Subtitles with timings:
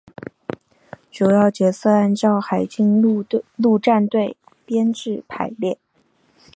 [1.11, 2.99] 主要角色按照海军
[3.55, 4.35] 陆战队
[4.65, 5.77] 编制排列。